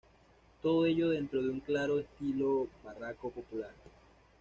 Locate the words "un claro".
1.51-1.99